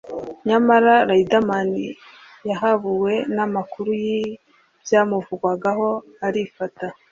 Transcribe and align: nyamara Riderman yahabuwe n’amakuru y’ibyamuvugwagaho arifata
nyamara 0.47 0.93
Riderman 1.09 1.71
yahabuwe 2.49 3.13
n’amakuru 3.35 3.91
y’ibyamuvugwagaho 4.03 5.89
arifata 6.27 6.85